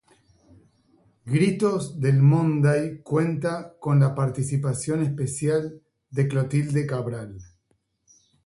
Gritos 1.25 1.99
del 2.01 2.23
Monday 2.23 3.03
cuenta 3.03 3.75
con 3.77 3.99
la 3.99 4.15
participación 4.15 5.03
especial 5.03 5.83
de 6.09 6.27
Clotilde 6.27 6.87
Cabral. 6.87 7.37